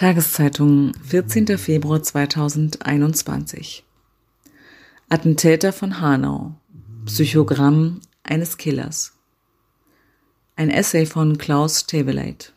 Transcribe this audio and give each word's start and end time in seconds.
Tageszeitung, 0.00 0.94
14. 1.02 1.58
Februar 1.58 2.02
2021. 2.02 3.84
Attentäter 5.10 5.74
von 5.74 6.00
Hanau. 6.00 6.54
Psychogramm 7.04 8.00
eines 8.22 8.56
Killers. 8.56 9.12
Ein 10.56 10.70
Essay 10.70 11.04
von 11.04 11.36
Klaus 11.36 11.84
Tebeleit. 11.84 12.54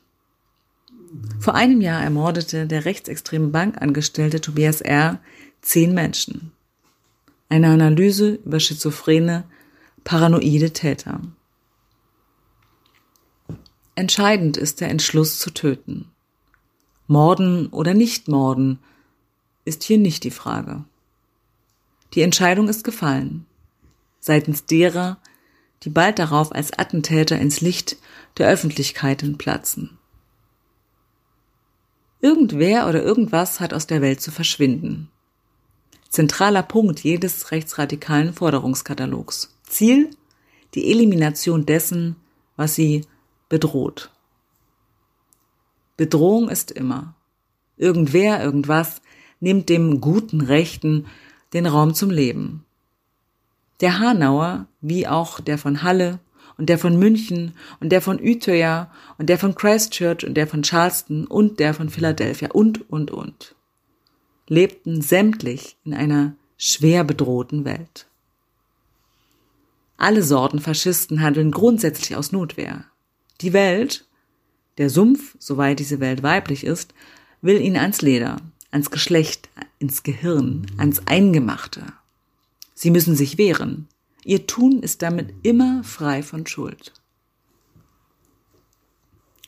Vor 1.38 1.54
einem 1.54 1.82
Jahr 1.82 2.02
ermordete 2.02 2.66
der 2.66 2.86
rechtsextreme 2.86 3.50
Bankangestellte 3.50 4.40
Tobias 4.40 4.80
R. 4.80 5.20
zehn 5.62 5.94
Menschen. 5.94 6.54
Eine 7.50 7.72
Analyse 7.72 8.36
über 8.46 8.62
schizophrene, 8.62 9.44
paranoide 10.06 10.72
Täter. 10.72 11.20
Entscheidend 13.96 14.56
ist 14.56 14.80
der 14.80 14.90
Entschluss 14.90 15.40
zu 15.40 15.52
töten. 15.52 16.10
Morden 17.08 17.68
oder 17.68 17.94
nicht 17.94 18.28
morden 18.28 18.80
ist 19.66 19.84
hier 19.84 19.98
nicht 19.98 20.24
die 20.24 20.32
Frage. 20.32 20.84
Die 22.14 22.22
Entscheidung 22.22 22.70
ist 22.70 22.84
gefallen. 22.84 23.46
Seitens 24.20 24.66
derer, 24.66 25.18
die 25.84 25.90
bald 25.90 26.20
darauf 26.20 26.54
als 26.54 26.78
Attentäter 26.78 27.38
ins 27.38 27.62
Licht 27.62 27.98
der 28.38 28.50
Öffentlichkeiten 28.50 29.38
platzen. 29.38 29.98
Irgendwer 32.22 32.88
oder 32.88 33.04
irgendwas 33.04 33.60
hat 33.60 33.74
aus 33.74 33.86
der 33.86 34.02
Welt 34.02 34.22
zu 34.22 34.32
verschwinden. 34.32 35.10
Zentraler 36.08 36.64
Punkt 36.64 37.02
jedes 37.02 37.52
rechtsradikalen 37.52 38.34
Forderungskatalogs. 38.34 39.58
Ziel? 39.64 40.12
Die 40.74 40.90
Elimination 40.90 41.66
dessen, 41.66 42.16
was 42.56 42.76
sie 42.76 43.06
bedroht. 43.50 44.13
Bedrohung 45.98 46.50
ist 46.50 46.72
immer. 46.72 47.16
Irgendwer, 47.78 48.42
irgendwas 48.42 49.02
nimmt 49.40 49.70
dem 49.70 50.02
guten 50.02 50.42
Rechten 50.42 51.06
den 51.54 51.66
Raum 51.66 51.94
zum 51.94 52.10
Leben. 52.10 52.66
Der 53.82 54.00
Hanauer, 54.00 54.68
wie 54.82 55.08
auch 55.08 55.40
der 55.40 55.58
von 55.58 55.84
Halle 55.84 56.20
und 56.58 56.70
der 56.70 56.78
von 56.78 56.98
München 56.98 57.54
und 57.80 57.90
der 57.90 58.02
von 58.02 58.20
Utøya 58.20 58.92
und 59.18 59.28
der 59.28 59.38
von 59.38 59.56
Christchurch 59.56 60.26
und 60.26 60.36
der 60.36 60.48
von 60.48 60.64
Charleston 60.64 61.26
und 61.28 61.60
der 61.60 61.74
von 61.74 61.90
Philadelphia 61.90 62.50
und, 62.52 62.90
und, 62.90 63.12
und, 63.12 63.56
lebten 64.48 65.02
sämtlich 65.02 65.78
in 65.84 65.94
einer 65.94 66.36
schwer 66.58 67.04
bedrohten 67.04 67.66
Welt. 67.66 68.08
Alle 69.98 70.24
Sorten 70.24 70.60
Faschisten 70.60 71.22
handeln 71.22 71.52
grundsätzlich 71.52 72.16
aus 72.16 72.32
Notwehr. 72.32 72.86
Die 73.42 73.54
Welt, 73.54 74.06
der 74.78 74.90
Sumpf, 74.90 75.36
soweit 75.40 75.80
diese 75.80 76.00
Welt 76.00 76.24
weiblich 76.24 76.64
ist, 76.64 76.94
will 77.42 77.62
ihn 77.62 77.78
ans 77.78 78.02
Leder, 78.02 78.38
ans 78.72 78.90
Geschlecht, 78.90 79.50
ins 79.80 80.04
Gehirn, 80.04 80.66
ans 80.78 81.02
Eingemachte. 81.06 81.86
Sie 82.74 82.90
müssen 82.90 83.16
sich 83.16 83.38
wehren. 83.38 83.88
Ihr 84.26 84.48
Tun 84.48 84.82
ist 84.82 85.02
damit 85.02 85.34
immer 85.44 85.84
frei 85.84 86.24
von 86.24 86.48
Schuld. 86.48 86.94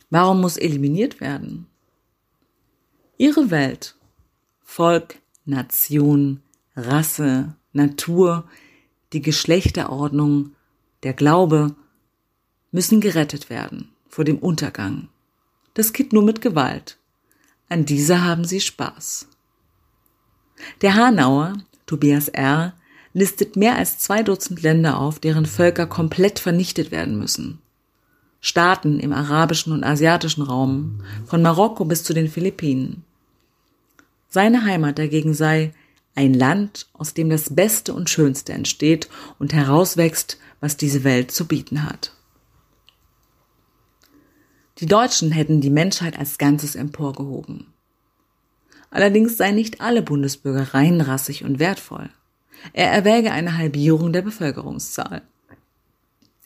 Warum 0.09 0.42
muss 0.42 0.58
eliminiert 0.58 1.20
werden? 1.20 1.66
Ihre 3.18 3.50
Welt, 3.50 3.96
Volk, 4.64 5.20
Nation, 5.46 6.42
Rasse, 6.76 7.56
Natur, 7.73 8.48
die 9.14 9.22
Geschlechterordnung, 9.22 10.52
der 11.03 11.14
Glaube 11.14 11.76
müssen 12.72 13.00
gerettet 13.00 13.50
werden 13.50 13.90
vor 14.08 14.26
dem 14.26 14.38
Untergang. 14.40 15.08
Das 15.76 15.94
geht 15.94 16.14
nur 16.14 16.23
mit 16.23 16.42
Gewalt. 16.42 16.98
An 17.70 17.86
dieser 17.86 18.23
haben 18.23 18.45
sie 18.45 18.62
Spaß. 18.62 19.28
Der 20.81 20.96
Hanauer, 20.96 21.53
Tobias 21.86 22.30
R., 22.30 22.74
listet 23.13 23.56
mehr 23.56 23.75
als 23.75 24.00
zwei 24.00 24.24
Dutzend 24.24 24.62
Länder 24.62 24.97
auf, 25.00 25.19
deren 25.19 25.46
Völker 25.46 25.86
komplett 25.86 26.40
vernichtet 26.40 26.91
werden 26.91 27.19
müssen. 27.19 27.59
Staaten 28.41 29.00
im 29.00 29.12
arabischen 29.12 29.74
und 29.74 29.84
asiatischen 29.84 30.44
Raum, 30.44 31.02
von 31.25 31.41
Marokko 31.41 31.86
bis 31.86 32.03
zu 32.03 32.13
den 32.13 32.30
Philippinen. 32.30 33.03
Seine 34.30 34.63
Heimat 34.63 34.97
dagegen 34.97 35.34
sei 35.34 35.74
ein 36.13 36.34
Land, 36.34 36.88
aus 36.94 37.13
dem 37.13 37.30
das 37.30 37.53
Beste 37.53 37.94
und 37.94 38.09
Schönste 38.09 38.53
entsteht 38.53 39.09
und 39.40 39.53
herauswächst, 39.53 40.38
was 40.62 40.78
diese 40.78 41.03
Welt 41.03 41.31
zu 41.31 41.47
bieten 41.47 41.84
hat. 41.84 42.15
Die 44.80 44.86
Deutschen 44.86 45.31
hätten 45.31 45.62
die 45.62 45.69
Menschheit 45.69 46.19
als 46.19 46.38
Ganzes 46.38 46.75
emporgehoben. 46.75 47.68
Allerdings 48.91 49.38
seien 49.38 49.56
nicht 49.56 49.81
alle 49.81 50.02
Bundesbürger 50.02 50.74
reinrassig 50.74 51.44
und 51.44 51.59
wertvoll. 51.59 52.09
Er 52.74 52.91
erwäge 52.91 53.31
eine 53.31 53.58
Halbierung 53.58 54.12
der 54.12 54.22
Bevölkerungszahl. 54.22 55.22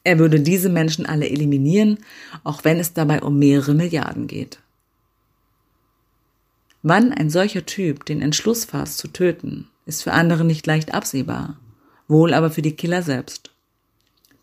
Er 0.04 0.20
würde 0.20 0.40
diese 0.40 0.70
Menschen 0.70 1.06
alle 1.06 1.30
eliminieren, 1.30 2.00
auch 2.44 2.64
wenn 2.64 2.80
es 2.80 2.94
dabei 2.94 3.22
um 3.22 3.38
mehrere 3.38 3.74
Milliarden 3.74 4.28
geht. 4.28 4.60
Wann 6.82 7.12
ein 7.12 7.30
solcher 7.30 7.66
Typ 7.66 8.06
den 8.06 8.22
Entschluss 8.22 8.66
fasst 8.66 9.00
zu 9.00 9.10
töten, 9.10 9.68
ist 9.86 10.04
für 10.04 10.14
andere 10.14 10.46
nicht 10.46 10.66
leicht 10.66 10.94
absehbar, 10.94 11.58
wohl 12.08 12.34
aber 12.34 12.50
für 12.52 12.62
die 12.62 12.76
Killer 12.76 13.04
selbst. 13.04 13.52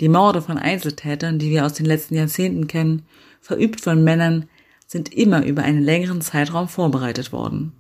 Die 0.01 0.11
Morde 0.11 0.43
von 0.43 0.59
Einzeltätern, 0.59 1.39
die 1.39 1.51
wir 1.51 1.65
aus 1.65 1.73
den 1.73 1.87
letzten 1.87 2.15
Jahrzehnten 2.15 2.67
kennen, 2.67 3.07
verübt 3.47 3.81
von 3.81 4.03
Männern, 4.03 4.49
sind 4.89 5.13
immer 5.13 5.45
über 5.45 5.63
einen 5.63 5.83
längeren 5.83 6.21
Zeitraum 6.21 6.69
vorbereitet 6.69 7.33
worden. 7.33 7.73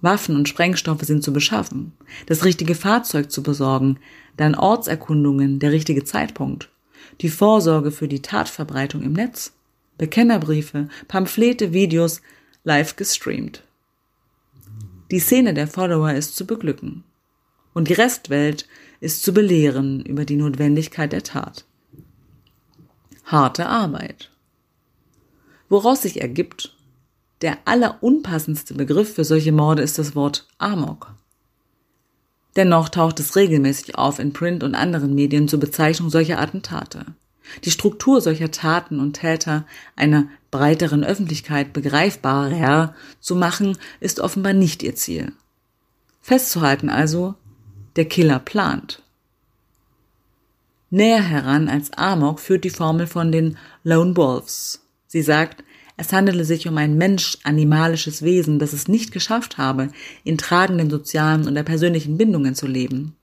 Waffen 0.00 0.34
und 0.34 0.48
Sprengstoffe 0.48 1.02
sind 1.02 1.22
zu 1.22 1.32
beschaffen, 1.32 1.92
das 2.24 2.44
richtige 2.44 2.74
Fahrzeug 2.74 3.30
zu 3.30 3.42
besorgen, 3.42 3.98
dann 4.38 4.54
Ortserkundungen, 4.54 5.58
der 5.58 5.72
richtige 5.72 6.04
Zeitpunkt, 6.04 6.70
die 7.20 7.28
Vorsorge 7.28 7.90
für 7.90 8.08
die 8.08 8.22
Tatverbreitung 8.22 9.02
im 9.02 9.12
Netz, 9.12 9.52
Bekennerbriefe, 9.98 10.88
Pamphlete, 11.06 11.74
Videos, 11.74 12.22
live 12.64 12.96
gestreamt. 12.96 13.62
Die 15.10 15.18
Szene 15.18 15.52
der 15.52 15.68
Follower 15.68 16.12
ist 16.14 16.34
zu 16.34 16.46
beglücken. 16.46 17.04
Und 17.74 17.88
die 17.88 17.94
Restwelt 17.94 18.66
ist 19.00 19.22
zu 19.22 19.34
belehren 19.34 20.00
über 20.00 20.24
die 20.24 20.36
Notwendigkeit 20.36 21.12
der 21.12 21.22
Tat. 21.22 21.66
Harte 23.24 23.66
Arbeit. 23.66 24.29
Woraus 25.70 26.02
sich 26.02 26.20
ergibt, 26.20 26.74
der 27.42 27.56
allerunpassendste 27.64 28.74
Begriff 28.74 29.14
für 29.14 29.24
solche 29.24 29.52
Morde 29.52 29.82
ist 29.82 29.98
das 29.98 30.14
Wort 30.14 30.46
Amok. 30.58 31.14
Dennoch 32.56 32.88
taucht 32.88 33.20
es 33.20 33.36
regelmäßig 33.36 33.96
auf 33.96 34.18
in 34.18 34.32
Print 34.32 34.64
und 34.64 34.74
anderen 34.74 35.14
Medien 35.14 35.46
zur 35.46 35.60
Bezeichnung 35.60 36.10
solcher 36.10 36.40
Attentate. 36.40 37.06
Die 37.64 37.70
Struktur 37.70 38.20
solcher 38.20 38.50
Taten 38.50 38.98
und 38.98 39.14
Täter 39.14 39.64
einer 39.94 40.28
breiteren 40.50 41.04
Öffentlichkeit 41.04 41.72
begreifbarer 41.72 42.94
zu 43.20 43.36
machen, 43.36 43.78
ist 44.00 44.18
offenbar 44.18 44.52
nicht 44.52 44.82
ihr 44.82 44.96
Ziel. 44.96 45.32
Festzuhalten 46.20 46.90
also, 46.90 47.36
der 47.94 48.06
Killer 48.06 48.40
plant. 48.40 49.02
Näher 50.90 51.22
heran 51.22 51.68
als 51.68 51.92
Amok 51.92 52.40
führt 52.40 52.64
die 52.64 52.70
Formel 52.70 53.06
von 53.06 53.30
den 53.30 53.56
Lone 53.84 54.16
Wolves. 54.16 54.80
Sie 55.10 55.22
sagt, 55.22 55.64
es 55.96 56.12
handele 56.12 56.44
sich 56.44 56.68
um 56.68 56.78
ein 56.78 56.96
mensch-animalisches 56.96 58.22
Wesen, 58.22 58.60
das 58.60 58.72
es 58.72 58.86
nicht 58.86 59.10
geschafft 59.10 59.58
habe, 59.58 59.88
in 60.22 60.38
tragenden 60.38 60.88
sozialen 60.88 61.48
oder 61.48 61.64
persönlichen 61.64 62.16
Bindungen 62.16 62.54
zu 62.54 62.68
leben. 62.68 63.16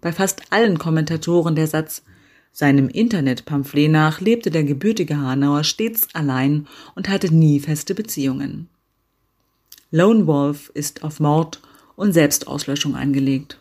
Bei 0.00 0.12
fast 0.12 0.42
allen 0.50 0.78
Kommentatoren 0.78 1.56
der 1.56 1.66
Satz 1.66 2.04
seinem 2.52 2.88
Internetpamphlet 2.88 3.90
nach 3.90 4.20
lebte 4.20 4.52
der 4.52 4.62
gebürtige 4.62 5.16
Hanauer 5.16 5.64
stets 5.64 6.06
allein 6.14 6.68
und 6.94 7.08
hatte 7.08 7.34
nie 7.34 7.58
feste 7.58 7.96
Beziehungen. 7.96 8.68
Lone 9.90 10.28
Wolf 10.28 10.70
ist 10.74 11.02
auf 11.02 11.18
Mord 11.18 11.60
und 11.96 12.12
Selbstauslöschung 12.12 12.94
angelegt. 12.94 13.58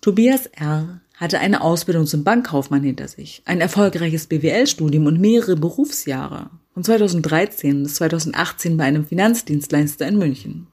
Tobias 0.00 0.46
R 0.46 1.00
hatte 1.18 1.40
eine 1.40 1.60
Ausbildung 1.60 2.06
zum 2.06 2.24
Bankkaufmann 2.24 2.82
hinter 2.82 3.08
sich, 3.08 3.42
ein 3.44 3.60
erfolgreiches 3.60 4.28
BWL-Studium 4.28 5.06
und 5.06 5.20
mehrere 5.20 5.56
Berufsjahre 5.56 6.50
von 6.72 6.84
2013 6.84 7.82
bis 7.82 7.94
2018 7.96 8.76
bei 8.76 8.84
einem 8.84 9.04
Finanzdienstleister 9.04 10.06
in 10.06 10.16
München. 10.16 10.68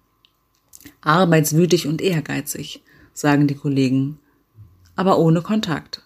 Arbeitswütig 1.02 1.88
und 1.88 2.02
ehrgeizig, 2.02 2.84
sagen 3.14 3.48
die 3.48 3.56
Kollegen, 3.56 4.20
aber 4.96 5.18
ohne 5.18 5.42
Kontakt. 5.42 6.04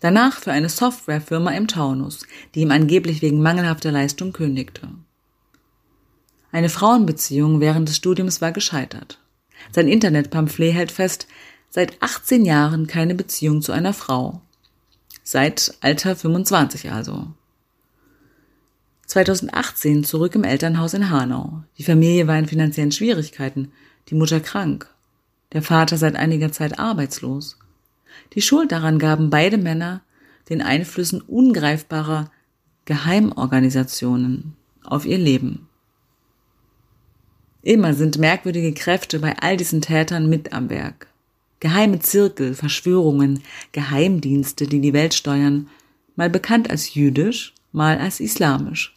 Danach 0.00 0.38
für 0.38 0.52
eine 0.52 0.68
Softwarefirma 0.68 1.52
im 1.52 1.68
Taunus, 1.68 2.26
die 2.54 2.60
ihm 2.60 2.70
angeblich 2.70 3.22
wegen 3.22 3.42
mangelhafter 3.42 3.90
Leistung 3.90 4.32
kündigte. 4.32 4.88
Eine 6.52 6.68
Frauenbeziehung 6.68 7.60
während 7.60 7.88
des 7.88 7.96
Studiums 7.96 8.40
war 8.40 8.52
gescheitert. 8.52 9.18
Sein 9.72 9.88
Internetpamphlet 9.88 10.72
hält 10.72 10.92
fest, 10.92 11.26
seit 11.70 12.02
18 12.02 12.44
Jahren 12.44 12.86
keine 12.86 13.14
Beziehung 13.14 13.62
zu 13.62 13.72
einer 13.72 13.92
Frau. 13.92 14.40
Seit 15.22 15.74
Alter 15.80 16.16
25 16.16 16.90
also. 16.90 17.28
2018 19.06 20.04
zurück 20.04 20.34
im 20.34 20.44
Elternhaus 20.44 20.94
in 20.94 21.10
Hanau. 21.10 21.62
Die 21.78 21.82
Familie 21.82 22.26
war 22.26 22.38
in 22.38 22.46
finanziellen 22.46 22.92
Schwierigkeiten, 22.92 23.72
die 24.08 24.14
Mutter 24.14 24.40
krank, 24.40 24.88
der 25.52 25.62
Vater 25.62 25.96
seit 25.96 26.16
einiger 26.16 26.52
Zeit 26.52 26.78
arbeitslos. 26.78 27.58
Die 28.34 28.42
Schuld 28.42 28.72
daran 28.72 28.98
gaben 28.98 29.30
beide 29.30 29.58
Männer 29.58 30.02
den 30.48 30.62
Einflüssen 30.62 31.20
ungreifbarer 31.20 32.30
Geheimorganisationen 32.84 34.56
auf 34.82 35.04
ihr 35.04 35.18
Leben. 35.18 35.68
Immer 37.62 37.92
sind 37.92 38.18
merkwürdige 38.18 38.72
Kräfte 38.72 39.18
bei 39.18 39.36
all 39.38 39.56
diesen 39.56 39.82
Tätern 39.82 40.28
mit 40.28 40.52
am 40.52 40.70
Werk. 40.70 41.07
Geheime 41.60 41.98
Zirkel, 41.98 42.54
Verschwörungen, 42.54 43.42
Geheimdienste, 43.72 44.66
die 44.66 44.80
die 44.80 44.92
Welt 44.92 45.14
steuern, 45.14 45.68
mal 46.14 46.30
bekannt 46.30 46.70
als 46.70 46.94
jüdisch, 46.94 47.54
mal 47.72 47.98
als 47.98 48.20
islamisch, 48.20 48.94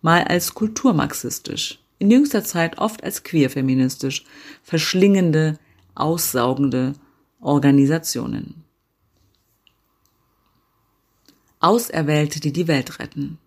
mal 0.00 0.24
als 0.24 0.54
kulturmarxistisch, 0.54 1.78
in 1.98 2.10
jüngster 2.10 2.44
Zeit 2.44 2.78
oft 2.78 3.04
als 3.04 3.22
queerfeministisch, 3.22 4.24
verschlingende, 4.62 5.58
aussaugende 5.94 6.94
Organisationen. 7.40 8.64
Auserwählte, 11.60 12.40
die 12.40 12.52
die 12.52 12.68
Welt 12.68 13.00
retten. 13.00 13.38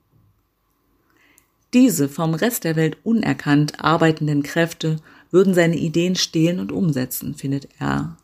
Diese 1.74 2.10
vom 2.10 2.34
Rest 2.34 2.66
der 2.66 2.76
Welt 2.76 2.98
unerkannt 3.04 3.82
arbeitenden 3.82 4.44
Kräfte 4.44 4.98
würden 5.32 5.54
seine 5.54 5.78
Ideen 5.78 6.16
stehlen 6.16 6.60
und 6.60 6.74
umsetzen, 6.74 7.36
findet 7.36 7.70
er. 7.80 8.18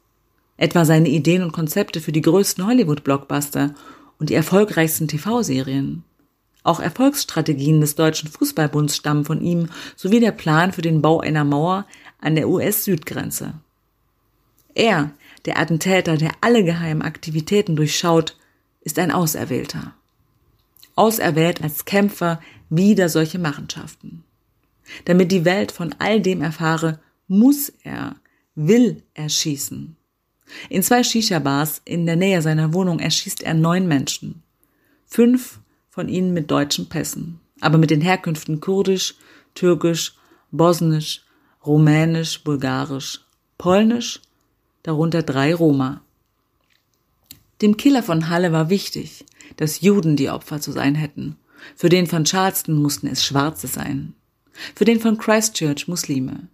Etwa 0.58 0.86
seine 0.86 1.10
Ideen 1.10 1.44
und 1.44 1.52
Konzepte 1.52 2.02
für 2.02 2.12
die 2.12 2.22
größten 2.22 2.66
Hollywood-Blockbuster 2.66 3.76
und 4.20 4.30
die 4.30 4.34
erfolgreichsten 4.34 5.08
TV-Serien. 5.08 6.04
Auch 6.64 6.80
Erfolgsstrategien 6.80 7.80
des 7.80 7.96
Deutschen 7.96 8.30
Fußballbunds 8.30 8.96
stammen 8.96 9.26
von 9.26 9.42
ihm, 9.42 9.70
sowie 9.96 10.20
der 10.20 10.32
Plan 10.32 10.74
für 10.74 10.82
den 10.82 11.02
Bau 11.02 11.20
einer 11.22 11.44
Mauer 11.44 11.86
an 12.20 12.36
der 12.36 12.50
US-Südgrenze. 12.50 13.54
Er, 14.74 15.12
der 15.46 15.60
Attentäter, 15.60 16.18
der 16.18 16.32
alle 16.42 16.64
geheimen 16.64 17.02
Aktivitäten 17.02 17.76
durchschaut, 17.76 18.36
ist 18.82 19.00
ein 19.00 19.12
Auserwählter. 19.12 19.94
Auserwählt 20.96 21.62
als 21.62 21.86
Kämpfer 21.86 22.42
wider 22.70 23.10
solche 23.10 23.40
Machenschaften. 23.40 24.24
Damit 25.06 25.32
die 25.32 25.46
Welt 25.46 25.72
von 25.72 25.94
all 26.00 26.22
dem 26.22 26.42
erfahre, 26.42 27.00
muss 27.28 27.74
er, 27.84 28.16
will 28.56 29.04
er 29.14 29.30
schießen. 29.30 29.97
In 30.70 30.84
zwei 30.84 31.04
Shisha-Bars 31.04 31.82
in 31.86 32.06
der 32.06 32.16
Nähe 32.16 32.42
seiner 32.42 32.74
Wohnung 32.74 33.00
erschießt 33.00 33.44
er 33.44 33.54
neun 33.54 33.88
Menschen. 33.88 34.44
Fünf 35.06 35.60
von 35.90 36.10
ihnen 36.10 36.34
mit 36.34 36.52
deutschen 36.52 36.90
Pässen, 36.90 37.40
aber 37.60 37.78
mit 37.78 37.90
den 37.90 38.02
Herkünften 38.02 38.60
kurdisch, 38.60 39.16
türkisch, 39.56 40.16
bosnisch, 40.52 41.24
rumänisch, 41.66 42.44
bulgarisch, 42.44 43.22
polnisch, 43.58 44.22
darunter 44.84 45.24
drei 45.24 45.54
Roma. 45.54 46.02
Dem 47.62 47.76
Killer 47.78 48.04
von 48.04 48.30
Halle 48.30 48.52
war 48.52 48.70
wichtig, 48.70 49.26
dass 49.58 49.82
Juden 49.82 50.16
die 50.16 50.30
Opfer 50.30 50.62
zu 50.62 50.72
sein 50.72 50.96
hätten. 50.96 51.38
Für 51.76 51.90
den 51.90 52.06
von 52.08 52.24
Charleston 52.24 52.76
mussten 52.76 53.08
es 53.08 53.26
Schwarze 53.26 53.68
sein. 53.68 54.14
Für 54.76 54.86
den 54.86 55.00
von 55.00 55.18
Christchurch 55.18 55.88
Muslime. 55.88 56.48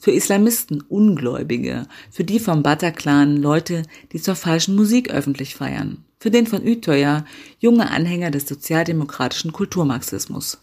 Für 0.00 0.10
Islamisten 0.10 0.82
Ungläubige. 0.88 1.86
Für 2.10 2.24
die 2.24 2.40
vom 2.40 2.64
Bataclan 2.64 3.36
Leute, 3.36 3.84
die 4.12 4.20
zur 4.20 4.34
falschen 4.34 4.74
Musik 4.74 5.10
öffentlich 5.10 5.54
feiern 5.54 6.04
für 6.20 6.30
den 6.30 6.46
von 6.46 6.62
Utøya 6.62 7.24
junge 7.58 7.90
Anhänger 7.90 8.30
des 8.30 8.46
sozialdemokratischen 8.46 9.52
Kulturmarxismus, 9.52 10.60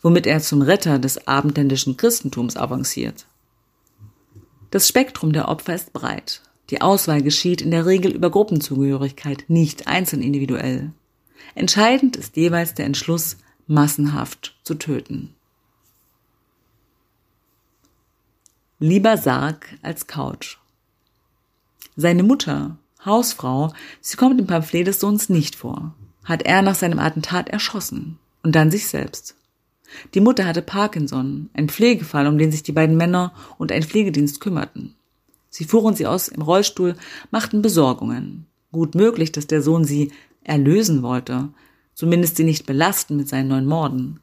womit 0.00 0.26
er 0.26 0.40
zum 0.40 0.62
Retter 0.62 1.00
des 1.00 1.26
abendländischen 1.26 1.96
Christentums 1.96 2.56
avanciert. 2.56 3.26
Das 4.70 4.88
Spektrum 4.88 5.32
der 5.32 5.48
Opfer 5.48 5.74
ist 5.74 5.92
breit. 5.92 6.42
Die 6.70 6.80
Auswahl 6.80 7.22
geschieht 7.22 7.62
in 7.62 7.70
der 7.70 7.86
Regel 7.86 8.12
über 8.12 8.30
Gruppenzugehörigkeit, 8.30 9.44
nicht 9.48 9.88
einzeln 9.88 10.22
individuell. 10.22 10.92
Entscheidend 11.54 12.16
ist 12.16 12.36
jeweils 12.36 12.74
der 12.74 12.86
Entschluss, 12.86 13.38
massenhaft 13.66 14.56
zu 14.62 14.74
töten. 14.74 15.34
Lieber 18.78 19.16
Sarg 19.16 19.68
als 19.80 20.06
Couch. 20.06 20.58
Seine 21.96 22.22
Mutter 22.22 22.76
Hausfrau, 23.06 23.72
sie 24.02 24.18
kommt 24.18 24.38
im 24.38 24.46
Pamphlet 24.46 24.86
des 24.86 25.00
Sohns 25.00 25.30
nicht 25.30 25.56
vor, 25.56 25.94
hat 26.24 26.42
er 26.42 26.60
nach 26.60 26.74
seinem 26.74 26.98
Attentat 26.98 27.48
erschossen 27.48 28.18
und 28.42 28.54
dann 28.54 28.70
sich 28.70 28.88
selbst. 28.88 29.34
Die 30.12 30.20
Mutter 30.20 30.44
hatte 30.44 30.60
Parkinson, 30.60 31.48
ein 31.54 31.70
Pflegefall, 31.70 32.26
um 32.26 32.36
den 32.36 32.52
sich 32.52 32.64
die 32.64 32.72
beiden 32.72 32.98
Männer 32.98 33.32
und 33.56 33.72
ein 33.72 33.82
Pflegedienst 33.82 34.42
kümmerten. 34.42 34.94
Sie 35.48 35.64
fuhren 35.64 35.94
sie 35.94 36.06
aus 36.06 36.28
im 36.28 36.42
Rollstuhl, 36.42 36.96
machten 37.30 37.62
Besorgungen. 37.62 38.44
Gut 38.72 38.94
möglich, 38.94 39.32
dass 39.32 39.46
der 39.46 39.62
Sohn 39.62 39.86
sie 39.86 40.12
erlösen 40.44 41.02
wollte, 41.02 41.48
zumindest 41.94 42.36
sie 42.36 42.44
nicht 42.44 42.66
belasten 42.66 43.16
mit 43.16 43.26
seinen 43.26 43.48
neuen 43.48 43.64
Morden. 43.64 44.20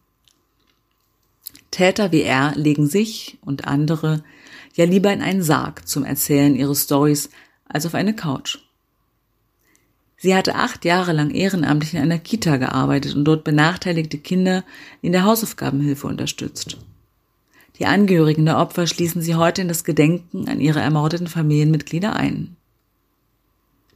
Täter 1.71 2.11
wie 2.11 2.21
er 2.21 2.53
legen 2.55 2.85
sich 2.85 3.39
und 3.41 3.67
andere 3.67 4.23
ja 4.74 4.86
lieber 4.86 5.12
in 5.14 5.22
einen 5.22 5.44
Sarg 5.44 5.88
zum 5.88 6.04
Erzählen 6.04 6.56
ihres 6.56 6.84
Stories 6.84 7.30
als 7.68 7.86
auf 7.86 7.96
eine 7.96 8.16
Couch. 8.16 8.60
Sie 10.18 10.36
hatte 10.36 10.56
acht 10.56 10.86
Jahre 10.86 11.12
lang 11.12 11.31
ehrenamtlich 11.31 11.94
in 11.94 12.00
einer 12.00 12.18
Kita 12.18 12.58
gearbeitet 12.58 13.16
und 13.16 13.25
dort 13.25 13.44
benachteiligte 13.44 14.18
Kinder 14.18 14.64
in 15.02 15.12
der 15.12 15.25
Hausaufgabenhilfe 15.25 16.08
unterstützt. 16.08 16.78
Die 17.80 17.86
Angehörigen 17.86 18.46
der 18.46 18.58
Opfer 18.58 18.88
schließen 18.88 19.22
sie 19.22 19.36
heute 19.36 19.62
in 19.62 19.68
das 19.68 19.84
Gedenken 19.84 20.48
an 20.48 20.62
ihre 20.62 20.80
ermordeten 20.80 21.28
Familienmitglieder 21.28 22.16
ein. 22.16 22.56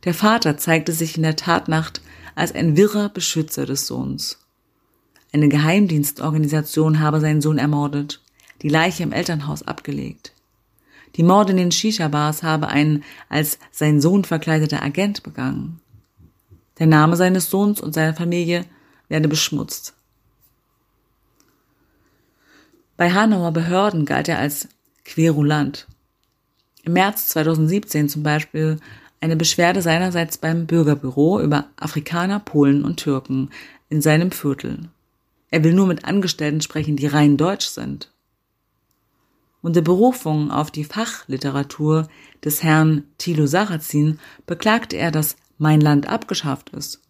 Der 0.04 0.14
Vater 0.14 0.58
zeigte 0.58 0.92
sich 0.92 1.16
in 1.16 1.24
der 1.24 1.36
Tatnacht 1.36 2.02
als 2.36 2.54
ein 2.54 2.76
wirrer 2.76 3.10
Beschützer 3.10 3.66
des 3.66 3.88
Sohns. 3.88 4.40
Eine 5.32 5.50
Geheimdienstorganisation 5.50 7.00
habe 7.00 7.20
seinen 7.20 7.42
Sohn 7.42 7.58
ermordet, 7.58 8.22
die 8.62 8.70
Leiche 8.70 9.04
im 9.04 9.12
Elternhaus 9.12 9.64
abgelegt. 9.64 10.34
Die 11.18 11.24
Morde 11.24 11.52
in 11.52 11.58
den 11.58 11.72
Shisha-Bars 11.72 12.44
habe 12.44 12.68
ein 12.68 13.04
als 13.28 13.58
sein 13.72 14.00
Sohn 14.00 14.24
verkleideter 14.24 14.84
Agent 14.84 15.24
begangen. 15.24 15.82
Der 16.78 16.86
Name 16.86 17.16
seines 17.16 17.50
Sohns 17.50 17.82
und 17.82 17.94
seiner 17.94 18.14
Familie 18.14 18.66
werde 19.10 19.28
beschmutzt. 19.28 19.96
Bei 22.98 23.12
Hanauer 23.12 23.52
Behörden 23.52 24.06
galt 24.06 24.28
er 24.28 24.40
als 24.40 24.70
querulant. 25.06 25.88
Im 26.84 26.94
März 26.94 27.30
2017 27.30 28.10
zum 28.10 28.24
Beispiel 28.24 28.80
eine 29.20 29.36
Beschwerde 29.36 29.82
seinerseits 29.82 30.38
beim 30.38 30.68
Bürgerbüro 30.68 31.42
über 31.42 31.66
Afrikaner, 31.78 32.40
Polen 32.40 32.86
und 32.86 32.98
Türken 32.98 33.50
in 33.90 34.02
seinem 34.02 34.32
Viertel. 34.32 34.90
Er 35.50 35.64
will 35.64 35.74
nur 35.74 35.88
mit 35.88 36.06
Angestellten 36.06 36.62
sprechen, 36.62 36.96
die 36.96 37.08
rein 37.08 37.38
deutsch 37.38 37.68
sind. 37.68 38.12
Unter 39.62 39.82
Berufung 39.82 40.52
auf 40.52 40.72
die 40.72 40.84
Fachliteratur 40.84 42.08
des 42.44 42.64
Herrn 42.64 43.04
Thilo 43.18 43.48
Sarrazin 43.48 44.20
beklagte 44.46 44.98
er 44.98 45.12
das 45.12 45.36
mein 45.58 45.82
Land 45.82 46.08
abgeschafft 46.08 46.70
ist. 46.70 47.02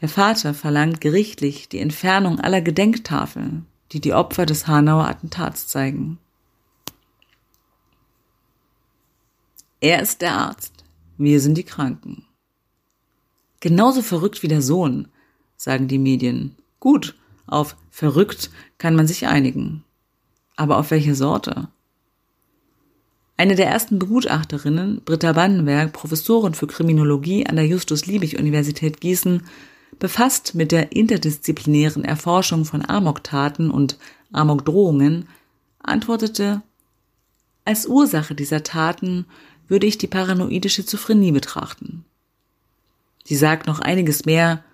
Der 0.00 0.08
Vater 0.08 0.54
verlangt 0.54 1.00
gerichtlich 1.00 1.68
die 1.68 1.80
Entfernung 1.80 2.40
aller 2.40 2.60
Gedenktafeln, 2.60 3.66
die 3.92 4.00
die 4.00 4.14
Opfer 4.14 4.46
des 4.46 4.66
Hanauer 4.66 5.08
Attentats 5.08 5.66
zeigen. 5.66 6.18
Er 9.80 10.02
ist 10.02 10.22
der 10.22 10.34
Arzt, 10.34 10.84
wir 11.18 11.40
sind 11.40 11.58
die 11.58 11.64
Kranken. 11.64 12.24
Genauso 13.60 14.02
verrückt 14.02 14.42
wie 14.42 14.48
der 14.48 14.62
Sohn, 14.62 15.08
sagen 15.56 15.88
die 15.88 15.98
Medien. 15.98 16.56
Gut, 16.80 17.16
auf 17.46 17.76
verrückt 17.90 18.50
kann 18.78 18.94
man 18.94 19.08
sich 19.08 19.26
einigen. 19.26 19.84
Aber 20.58 20.78
auf 20.78 20.90
welche 20.90 21.14
Sorte? 21.14 21.68
Eine 23.36 23.54
der 23.54 23.68
ersten 23.68 24.00
Begutachterinnen, 24.00 25.02
Britta 25.04 25.32
Bannenberg, 25.32 25.92
Professorin 25.92 26.54
für 26.54 26.66
Kriminologie 26.66 27.46
an 27.46 27.54
der 27.54 27.66
Justus-Liebig-Universität 27.68 29.00
Gießen, 29.00 29.44
befasst 30.00 30.56
mit 30.56 30.72
der 30.72 30.90
interdisziplinären 30.90 32.04
Erforschung 32.04 32.64
von 32.64 32.84
Amoktaten 32.84 33.70
und 33.70 33.98
Amokdrohungen, 34.32 35.28
antwortete, 35.78 36.62
als 37.64 37.86
Ursache 37.86 38.34
dieser 38.34 38.64
Taten 38.64 39.26
würde 39.68 39.86
ich 39.86 39.96
die 39.96 40.08
paranoide 40.08 40.68
Schizophrenie 40.68 41.30
betrachten. 41.30 42.04
Sie 43.22 43.36
sagt 43.36 43.68
noch 43.68 43.78
einiges 43.78 44.24
mehr, 44.24 44.64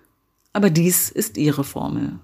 aber 0.51 0.71
dies 0.71 1.11
ist 1.11 1.37
ihre 1.37 1.63
Formel. 1.63 2.17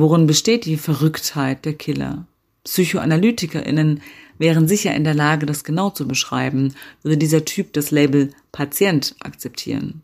Worin 0.00 0.28
besteht 0.28 0.64
die 0.64 0.76
Verrücktheit 0.76 1.64
der 1.64 1.74
Killer? 1.74 2.24
PsychoanalytikerInnen 2.62 4.00
wären 4.38 4.68
sicher 4.68 4.94
in 4.94 5.02
der 5.02 5.14
Lage, 5.14 5.44
das 5.44 5.64
genau 5.64 5.90
zu 5.90 6.06
beschreiben, 6.06 6.76
würde 7.02 7.16
dieser 7.16 7.44
Typ 7.44 7.72
das 7.72 7.90
Label 7.90 8.30
Patient 8.52 9.16
akzeptieren. 9.18 10.02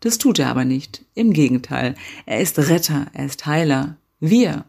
Das 0.00 0.18
tut 0.18 0.40
er 0.40 0.48
aber 0.48 0.66
nicht. 0.66 1.06
Im 1.14 1.32
Gegenteil, 1.32 1.94
er 2.26 2.42
ist 2.42 2.58
Retter, 2.58 3.06
er 3.14 3.24
ist 3.24 3.46
Heiler. 3.46 3.96
Wir, 4.18 4.66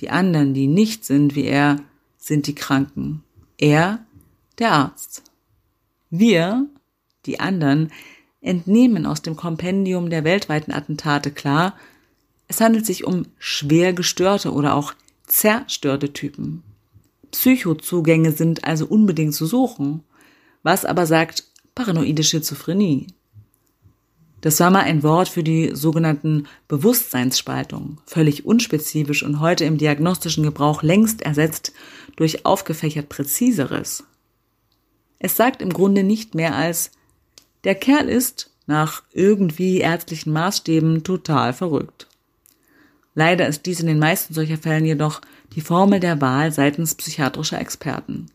die 0.00 0.08
anderen, 0.08 0.54
die 0.54 0.68
nicht 0.68 1.04
sind 1.04 1.34
wie 1.34 1.44
er, 1.44 1.76
sind 2.16 2.46
die 2.46 2.54
Kranken. 2.54 3.22
Er, 3.58 4.06
der 4.58 4.72
Arzt. 4.72 5.22
Wir, 6.08 6.66
die 7.26 7.40
anderen, 7.40 7.92
entnehmen 8.40 9.04
aus 9.04 9.20
dem 9.20 9.36
Kompendium 9.36 10.08
der 10.08 10.24
weltweiten 10.24 10.72
Attentate 10.72 11.30
klar, 11.30 11.74
es 12.48 12.60
handelt 12.60 12.86
sich 12.86 13.04
um 13.04 13.26
schwer 13.38 13.92
gestörte 13.92 14.52
oder 14.52 14.74
auch 14.74 14.94
zerstörte 15.26 16.12
Typen. 16.12 16.62
Psychozugänge 17.30 18.32
sind 18.32 18.64
also 18.64 18.86
unbedingt 18.86 19.34
zu 19.34 19.46
suchen. 19.46 20.02
Was 20.62 20.86
aber 20.86 21.06
sagt 21.06 21.44
paranoide 21.74 22.24
Schizophrenie? 22.24 23.08
Das 24.40 24.60
war 24.60 24.70
mal 24.70 24.82
ein 24.82 25.02
Wort 25.02 25.28
für 25.28 25.42
die 25.42 25.74
sogenannten 25.74 26.46
Bewusstseinsspaltungen, 26.68 27.98
völlig 28.06 28.46
unspezifisch 28.46 29.22
und 29.22 29.40
heute 29.40 29.64
im 29.64 29.78
diagnostischen 29.78 30.44
Gebrauch 30.44 30.82
längst 30.82 31.22
ersetzt 31.22 31.72
durch 32.16 32.46
aufgefächert 32.46 33.08
präziseres. 33.08 34.04
Es 35.18 35.36
sagt 35.36 35.60
im 35.60 35.72
Grunde 35.72 36.04
nicht 36.04 36.34
mehr 36.34 36.54
als 36.54 36.92
der 37.64 37.74
Kerl 37.74 38.08
ist 38.08 38.50
nach 38.66 39.02
irgendwie 39.12 39.78
ärztlichen 39.78 40.32
Maßstäben 40.32 41.02
total 41.02 41.52
verrückt. 41.52 42.07
Leider 43.18 43.48
ist 43.48 43.66
dies 43.66 43.80
in 43.80 43.88
den 43.88 43.98
meisten 43.98 44.32
solcher 44.32 44.58
Fällen 44.58 44.84
jedoch 44.84 45.20
die 45.56 45.60
Formel 45.60 45.98
der 45.98 46.20
Wahl 46.20 46.52
seitens 46.52 46.94
psychiatrischer 46.94 47.60
Experten. 47.60 48.26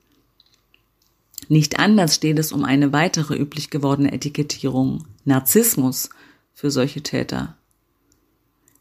Nicht 1.47 1.79
anders 1.79 2.15
steht 2.15 2.37
es 2.37 2.51
um 2.51 2.65
eine 2.65 2.91
weitere 2.91 3.37
üblich 3.37 3.69
gewordene 3.69 4.11
Etikettierung, 4.11 5.05
Narzissmus, 5.23 6.09
für 6.53 6.69
solche 6.69 7.01
Täter. 7.01 7.55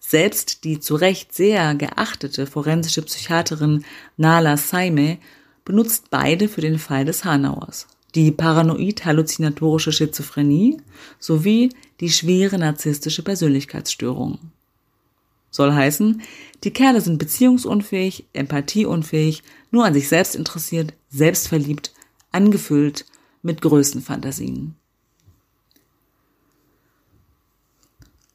Selbst 0.01 0.65
die 0.65 0.81
zu 0.81 0.97
Recht 0.97 1.33
sehr 1.37 1.77
geachtete 1.77 2.49
forensische 2.49 3.03
Psychiaterin 3.03 3.85
Nala 4.17 4.57
Saime 4.57 5.19
benutzt 5.65 6.11
beide 6.11 6.49
für 6.49 6.63
den 6.63 6.81
Fall 6.81 7.05
des 7.05 7.25
Hanauers. 7.25 7.87
Die 8.17 8.33
paranoid-halluzinatorische 8.33 9.93
Schizophrenie 9.93 10.79
sowie 11.21 11.71
die 12.01 12.11
schwere 12.11 12.59
narzisstische 12.59 13.23
Persönlichkeitsstörung. 13.23 14.41
Soll 15.53 15.73
heißen, 15.73 16.23
die 16.65 16.73
Kerle 16.73 17.01
sind 17.01 17.19
beziehungsunfähig, 17.19 18.25
empathieunfähig, 18.33 19.43
nur 19.71 19.85
an 19.85 19.95
sich 19.95 20.09
selbst 20.09 20.35
interessiert, 20.35 20.95
selbstverliebt, 21.11 21.93
angefüllt 22.33 23.05
mit 23.43 23.61
Größenfantasien. 23.61 24.75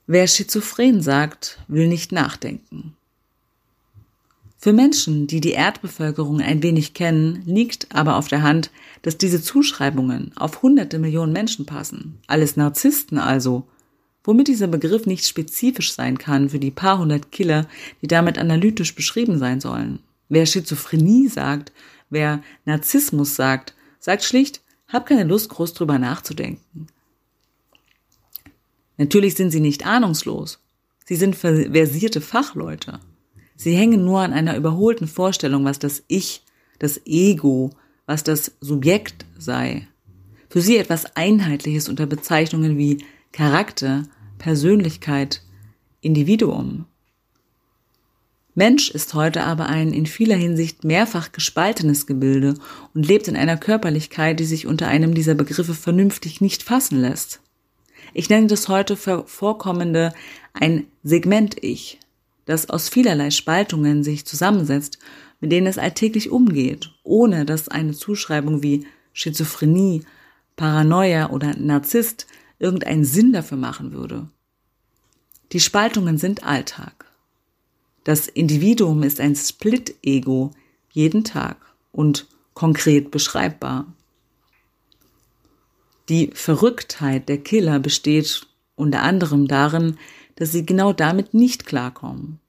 Wer 0.05 0.27
schizophren 0.27 1.01
sagt, 1.01 1.59
will 1.67 1.87
nicht 1.87 2.11
nachdenken. 2.11 2.95
Für 4.59 4.73
Menschen, 4.73 5.27
die 5.27 5.41
die 5.41 5.51
Erdbevölkerung 5.51 6.39
ein 6.39 6.61
wenig 6.63 6.93
kennen, 6.93 7.41
liegt 7.45 7.93
aber 7.95 8.15
auf 8.15 8.27
der 8.27 8.43
Hand, 8.43 8.71
dass 9.01 9.17
diese 9.17 9.41
Zuschreibungen 9.41 10.31
auf 10.35 10.61
hunderte 10.61 10.99
Millionen 10.99 11.33
Menschen 11.33 11.65
passen. 11.65 12.19
Alles 12.27 12.57
Narzissten 12.57 13.17
also. 13.17 13.67
Womit 14.27 14.49
dieser 14.49 14.67
Begriff 14.67 15.05
nicht 15.05 15.25
spezifisch 15.25 15.93
sein 15.93 16.17
kann 16.17 16.49
für 16.49 16.59
die 16.59 16.69
paar 16.69 16.99
hundert 16.99 17.31
Killer, 17.31 17.65
die 18.01 18.07
damit 18.07 18.37
analytisch 18.37 18.93
beschrieben 18.93 19.39
sein 19.39 19.61
sollen. 19.61 19.99
Wer 20.27 20.45
Schizophrenie 20.45 21.29
sagt, 21.29 21.71
wer 22.09 22.43
Narzissmus 22.65 23.35
sagt, 23.35 23.73
sagt 23.99 24.25
schlicht, 24.25 24.59
hab 24.89 25.05
keine 25.05 25.23
Lust, 25.23 25.47
groß 25.47 25.73
drüber 25.73 25.97
nachzudenken. 25.97 26.87
Natürlich 28.97 29.35
sind 29.35 29.51
sie 29.51 29.61
nicht 29.61 29.85
ahnungslos. 29.85 30.59
Sie 31.05 31.15
sind 31.15 31.37
versierte 31.37 32.19
Fachleute. 32.19 32.99
Sie 33.55 33.77
hängen 33.77 34.03
nur 34.03 34.19
an 34.19 34.33
einer 34.33 34.57
überholten 34.57 35.07
Vorstellung, 35.07 35.63
was 35.63 35.79
das 35.79 36.03
Ich, 36.09 36.43
das 36.79 36.99
Ego, 37.05 37.69
was 38.05 38.25
das 38.25 38.51
Subjekt 38.59 39.25
sei. 39.37 39.87
Für 40.49 40.59
sie 40.59 40.75
etwas 40.75 41.15
Einheitliches 41.15 41.87
unter 41.87 42.07
Bezeichnungen 42.07 42.77
wie 42.77 43.05
Charakter, 43.31 44.03
Persönlichkeit, 44.37 45.41
Individuum. 46.01 46.85
Mensch 48.55 48.89
ist 48.89 49.13
heute 49.13 49.43
aber 49.43 49.67
ein 49.67 49.93
in 49.93 50.07
vieler 50.07 50.35
Hinsicht 50.35 50.83
mehrfach 50.83 51.31
gespaltenes 51.31 52.07
Gebilde 52.07 52.55
und 52.95 53.05
lebt 53.05 53.27
in 53.27 53.35
einer 53.35 53.57
Körperlichkeit, 53.57 54.39
die 54.39 54.45
sich 54.45 54.65
unter 54.65 54.87
einem 54.87 55.13
dieser 55.13 55.35
Begriffe 55.35 55.75
vernünftig 55.75 56.41
nicht 56.41 56.63
fassen 56.63 56.99
lässt. 56.99 57.41
Ich 58.13 58.29
nenne 58.29 58.47
das 58.47 58.67
heute 58.67 58.95
vorkommende 58.97 60.11
ein 60.53 60.87
Segment-Ich, 61.03 61.99
das 62.45 62.69
aus 62.69 62.89
vielerlei 62.89 63.29
Spaltungen 63.29 64.03
sich 64.03 64.25
zusammensetzt, 64.25 64.97
mit 65.39 65.51
denen 65.51 65.67
es 65.67 65.77
alltäglich 65.77 66.31
umgeht, 66.31 66.91
ohne 67.03 67.45
dass 67.45 67.67
eine 67.67 67.93
Zuschreibung 67.93 68.63
wie 68.63 68.87
Schizophrenie, 69.13 70.03
Paranoia 70.55 71.29
oder 71.29 71.55
Narzisst 71.57 72.25
irgendeinen 72.59 73.05
Sinn 73.05 73.33
dafür 73.33 73.57
machen 73.57 73.93
würde. 73.93 74.27
Die 75.51 75.59
Spaltungen 75.59 76.17
sind 76.17 76.43
Alltag. 76.43 77.05
Das 78.03 78.27
Individuum 78.27 79.03
ist 79.03 79.19
ein 79.19 79.35
Split-Ego 79.35 80.51
jeden 80.91 81.23
Tag 81.23 81.57
und 81.91 82.27
konkret 82.53 83.11
beschreibbar. 83.11 83.85
Die 86.09 86.31
Verrücktheit 86.33 87.27
der 87.27 87.37
Killer 87.37 87.79
besteht 87.79 88.47
unter 88.75 89.01
anderem 89.03 89.47
darin, 89.47 89.97
dass 90.35 90.51
sie 90.51 90.65
genau 90.65 90.93
damit 90.93 91.33
nicht 91.33 91.65
klarkommen. 91.65 92.39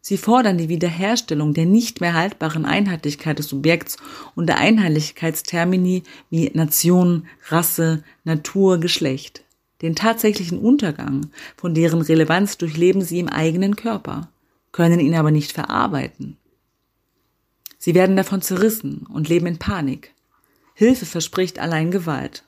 Sie 0.00 0.16
fordern 0.16 0.58
die 0.58 0.68
Wiederherstellung 0.68 1.54
der 1.54 1.66
nicht 1.66 2.00
mehr 2.00 2.14
haltbaren 2.14 2.64
Einheitlichkeit 2.64 3.38
des 3.38 3.48
Subjekts 3.48 3.96
und 4.34 4.46
der 4.46 4.58
Einheitlichkeitstermini 4.58 6.04
wie 6.30 6.50
Nation, 6.54 7.26
Rasse, 7.48 8.02
Natur, 8.24 8.78
Geschlecht. 8.78 9.44
Den 9.82 9.94
tatsächlichen 9.94 10.58
Untergang, 10.58 11.30
von 11.56 11.74
deren 11.74 12.00
Relevanz 12.02 12.58
durchleben 12.58 13.02
sie 13.02 13.18
im 13.18 13.28
eigenen 13.28 13.76
Körper, 13.76 14.28
können 14.72 15.00
ihn 15.00 15.14
aber 15.14 15.30
nicht 15.30 15.52
verarbeiten. 15.52 16.36
Sie 17.78 17.94
werden 17.94 18.16
davon 18.16 18.42
zerrissen 18.42 19.06
und 19.12 19.28
leben 19.28 19.46
in 19.46 19.58
Panik. 19.58 20.14
Hilfe 20.74 21.06
verspricht 21.06 21.58
allein 21.58 21.90
Gewalt. 21.90 22.44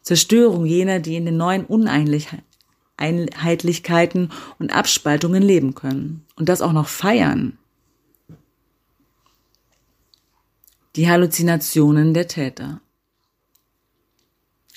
Zerstörung 0.00 0.64
jener, 0.64 1.00
die 1.00 1.16
in 1.16 1.26
den 1.26 1.36
neuen 1.36 1.66
Uneinheitlichkeiten 1.66 4.32
und 4.58 4.74
Abspaltungen 4.74 5.42
leben 5.42 5.74
können. 5.74 6.24
Und 6.36 6.48
das 6.48 6.62
auch 6.62 6.72
noch 6.72 6.88
feiern. 6.88 7.58
Die 10.94 11.10
Halluzinationen 11.10 12.14
der 12.14 12.28
Täter. 12.28 12.80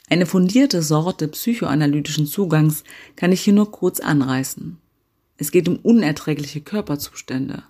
Eine 0.10 0.26
fundierte 0.26 0.82
Sorte 0.82 1.28
psychoanalytischen 1.28 2.26
Zugangs 2.26 2.84
kann 3.16 3.32
ich 3.32 3.42
hier 3.42 3.54
nur 3.54 3.72
kurz 3.72 4.00
anreißen. 4.00 4.78
Es 5.38 5.52
geht 5.52 5.70
um 5.70 5.78
unerträgliche 5.78 6.62
Körperzustände. 6.62 7.64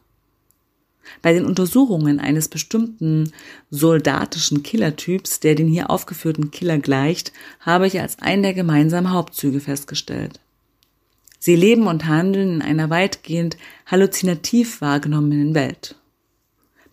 Bei 1.22 1.34
den 1.34 1.46
Untersuchungen 1.46 2.20
eines 2.20 2.48
bestimmten 2.48 3.34
soldatischen 3.72 4.64
Killertyps, 4.64 5.40
der 5.42 5.56
den 5.56 5.68
hier 5.68 5.90
aufgeführten 5.90 6.52
Killer 6.52 6.78
gleicht, 6.78 7.34
habe 7.60 7.88
ich 7.88 8.00
als 8.00 8.20
einen 8.20 8.44
der 8.44 8.54
gemeinsamen 8.54 9.12
Hauptzüge 9.12 9.60
festgestellt. 9.60 10.40
Sie 11.40 11.56
leben 11.56 11.88
und 11.88 12.06
handeln 12.06 12.56
in 12.56 12.62
einer 12.62 12.90
weitgehend 12.90 13.58
halluzinativ 13.86 14.82
wahrgenommenen 14.82 15.56
Welt. 15.56 15.96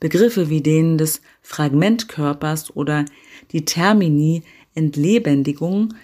Begriffe 0.00 0.50
wie 0.50 0.60
denen 0.60 0.98
des 0.98 1.20
Fragmentkörpers 1.42 2.74
oder 2.76 3.04
die 3.52 3.64
Termini 3.64 4.42
Entlebendigung 4.76 5.94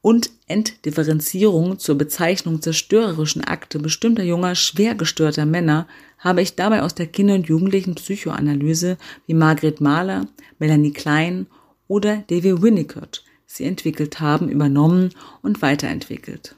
und 0.00 0.30
Entdifferenzierung 0.46 1.80
zur 1.80 1.98
Bezeichnung 1.98 2.62
zerstörerischen 2.62 3.42
Akte 3.42 3.80
bestimmter 3.80 4.22
junger, 4.22 4.54
schwer 4.54 4.94
gestörter 4.94 5.46
Männer 5.46 5.88
habe 6.18 6.42
ich 6.42 6.54
dabei 6.54 6.82
aus 6.82 6.94
der 6.94 7.08
Kinder- 7.08 7.34
und 7.34 7.48
Jugendlichen 7.48 7.96
Psychoanalyse 7.96 8.98
wie 9.26 9.34
Margret 9.34 9.80
Mahler, 9.80 10.28
Melanie 10.60 10.92
Klein 10.92 11.48
oder 11.88 12.18
Davy 12.28 12.62
Winnicott 12.62 13.24
sie 13.46 13.64
entwickelt 13.64 14.20
haben, 14.20 14.48
übernommen 14.48 15.10
und 15.42 15.62
weiterentwickelt. 15.62 16.54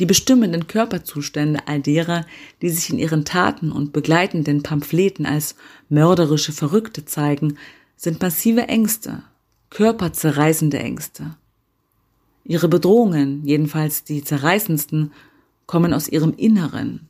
Die 0.00 0.06
bestimmenden 0.06 0.66
Körperzustände 0.66 1.60
all 1.66 1.80
derer, 1.80 2.26
die 2.62 2.68
sich 2.68 2.90
in 2.90 2.98
ihren 2.98 3.24
Taten 3.24 3.70
und 3.70 3.92
begleitenden 3.92 4.62
Pamphleten 4.62 5.24
als 5.24 5.54
mörderische 5.88 6.52
Verrückte 6.52 7.04
zeigen, 7.04 7.58
sind 7.96 8.20
massive 8.20 8.62
Ängste, 8.62 9.22
körperzerreißende 9.74 10.78
Ängste. 10.78 11.36
Ihre 12.44 12.68
Bedrohungen, 12.68 13.44
jedenfalls 13.44 14.04
die 14.04 14.22
zerreißendsten, 14.22 15.12
kommen 15.66 15.92
aus 15.92 16.08
ihrem 16.08 16.32
Inneren. 16.32 17.08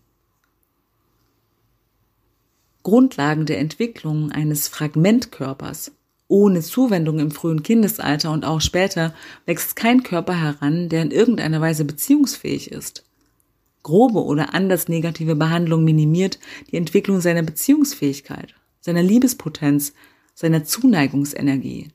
Grundlagen 2.82 3.44
der 3.44 3.58
Entwicklung 3.58 4.32
eines 4.32 4.68
Fragmentkörpers, 4.68 5.92
Ohne 6.26 6.62
Zuwendung 6.62 7.18
im 7.18 7.30
frühen 7.30 7.62
Kindesalter 7.62 8.32
und 8.32 8.46
auch 8.46 8.62
später 8.62 9.14
wächst 9.44 9.76
kein 9.76 10.02
Körper 10.02 10.34
heran, 10.34 10.88
der 10.88 11.02
in 11.02 11.10
irgendeiner 11.10 11.60
Weise 11.60 11.84
beziehungsfähig 11.84 12.72
ist. 12.72 13.04
Grobe 13.82 14.24
oder 14.24 14.54
anders 14.54 14.88
negative 14.88 15.36
Behandlung 15.36 15.84
minimiert 15.84 16.38
die 16.70 16.78
Entwicklung 16.78 17.20
seiner 17.20 17.42
Beziehungsfähigkeit, 17.42 18.54
seiner 18.80 19.02
Liebespotenz, 19.02 19.92
seiner 20.34 20.64
Zuneigungsenergie. 20.64 21.90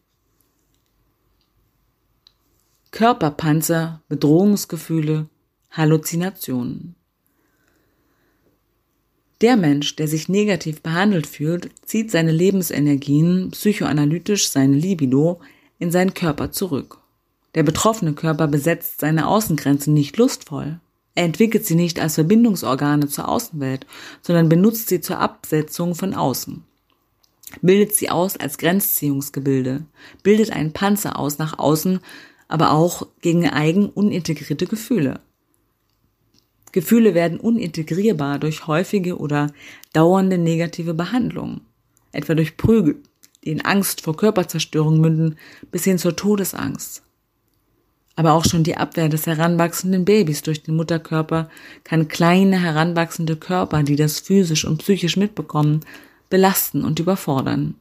Körperpanzer, 2.91 4.01
Bedrohungsgefühle, 4.10 5.27
Halluzinationen. 5.72 6.96
Der 9.41 9.55
Mensch, 9.55 9.96
der 9.96 10.08
sich 10.08 10.27
negativ 10.27 10.81
behandelt 10.81 11.27
fühlt, 11.27 11.69
zieht 11.86 12.12
seine 12.12 12.31
Lebensenergien, 12.31 13.51
psychoanalytisch 13.51 14.50
seine 14.50 14.75
Libido, 14.75 15.39
in 15.77 15.91
seinen 15.91 16.13
Körper 16.13 16.51
zurück. 16.51 17.00
Der 17.55 17.63
betroffene 17.63 18.13
Körper 18.13 18.48
besetzt 18.48 19.00
seine 19.00 19.27
Außengrenzen 19.27 19.93
nicht 19.93 20.17
lustvoll. 20.17 20.79
Er 21.15 21.25
entwickelt 21.25 21.65
sie 21.65 21.75
nicht 21.75 22.00
als 22.00 22.15
Verbindungsorgane 22.15 23.08
zur 23.08 23.29
Außenwelt, 23.29 23.86
sondern 24.22 24.50
benutzt 24.50 24.89
sie 24.89 25.00
zur 25.00 25.19
Absetzung 25.19 25.96
von 25.96 26.13
außen. 26.13 26.63
Bildet 27.62 27.96
sie 27.96 28.10
aus 28.10 28.38
als 28.38 28.58
Grenzziehungsgebilde, 28.58 29.86
bildet 30.22 30.51
einen 30.51 30.74
Panzer 30.74 31.17
aus 31.17 31.38
nach 31.39 31.58
außen, 31.58 32.00
aber 32.50 32.72
auch 32.72 33.08
gegen 33.22 33.48
eigen 33.48 33.88
unintegrierte 33.89 34.65
Gefühle. 34.65 35.22
Gefühle 36.72 37.13
werden 37.13 37.39
unintegrierbar 37.39 38.39
durch 38.39 38.68
häufige 38.68 39.18
oder 39.18 39.51
dauernde 39.94 40.38
negative 40.38 40.94
Behandlung, 40.94 41.62
etwa 42.12 42.36
durch 42.36 42.58
Prügel, 42.58 43.01
die 43.44 43.51
in 43.51 43.62
Angst 43.62 44.01
vor 44.01 44.18
Körperzerstörung 44.18 45.00
münden, 45.00 45.38
bis 45.72 45.86
hin 45.86 45.98
zur 45.98 46.15
Todesangst. 46.15 47.03
Aber 48.15 48.34
auch 48.34 48.44
schon 48.44 48.63
die 48.63 48.75
Abwehr 48.75 49.08
des 49.08 49.27
heranwachsenden 49.27 50.03
Babys 50.03 50.41
durch 50.41 50.62
den 50.62 50.75
Mutterkörper 50.75 51.50
kann 51.86 52.10
kleine 52.10 52.60
heranwachsende 52.60 53.38
Körper, 53.38 53.82
die 53.84 53.96
das 53.96 54.20
physisch 54.20 54.65
und 54.65 54.79
psychisch 54.79 55.15
mitbekommen, 55.15 55.86
belasten 56.29 56.84
und 56.84 57.00
überfordern. 57.00 57.75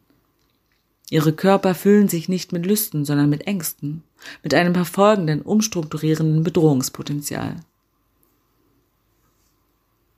Ihre 1.10 1.32
Körper 1.32 1.74
füllen 1.74 2.08
sich 2.08 2.28
nicht 2.28 2.52
mit 2.52 2.66
Lüsten, 2.66 3.04
sondern 3.04 3.30
mit 3.30 3.46
Ängsten, 3.46 4.02
mit 4.42 4.52
einem 4.52 4.74
verfolgenden, 4.74 5.40
umstrukturierenden 5.40 6.42
Bedrohungspotenzial. 6.42 7.56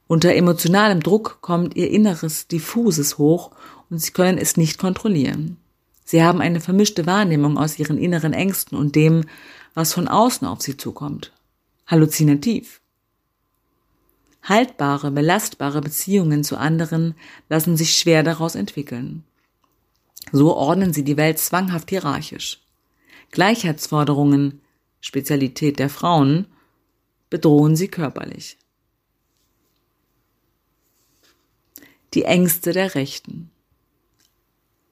Unter 0.09 0.35
emotionalem 0.35 1.00
Druck 1.00 1.38
kommt 1.40 1.76
ihr 1.76 1.88
inneres 1.90 2.49
Diffuses 2.49 3.18
hoch 3.18 3.52
und 3.90 3.99
sie 3.99 4.11
können 4.11 4.38
es 4.38 4.56
nicht 4.56 4.78
kontrollieren. 4.78 5.56
Sie 6.04 6.25
haben 6.25 6.40
eine 6.40 6.61
vermischte 6.61 7.06
Wahrnehmung 7.06 7.56
aus 7.56 7.78
ihren 7.78 7.97
inneren 7.97 8.32
Ängsten 8.32 8.76
und 8.76 8.97
dem, 8.97 9.26
was 9.75 9.92
von 9.92 10.09
außen 10.09 10.49
auf 10.49 10.61
sie 10.61 10.76
zukommt. 10.76 11.32
Halluzinativ. 11.87 12.80
Haltbare, 14.42 15.12
belastbare 15.12 15.80
Beziehungen 15.80 16.42
zu 16.42 16.56
anderen 16.56 17.14
lassen 17.49 17.76
sich 17.76 17.97
schwer 17.97 18.25
daraus 18.25 18.56
entwickeln. 18.56 19.23
So 20.32 20.54
ordnen 20.54 20.92
sie 20.92 21.04
die 21.04 21.16
Welt 21.16 21.38
zwanghaft 21.38 21.90
hierarchisch. 21.90 22.60
Gleichheitsforderungen, 23.30 24.60
Spezialität 25.00 25.78
der 25.78 25.88
Frauen, 25.88 26.46
bedrohen 27.30 27.76
sie 27.76 27.88
körperlich. 27.88 28.58
Die 32.14 32.25
Ängste 32.25 32.72
der 32.72 32.94
Rechten. 32.94 33.50